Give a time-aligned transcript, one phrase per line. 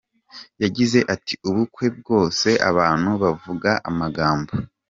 [0.63, 4.51] Yagize ati “Ubukwe bwose abantu bavuga amagambo.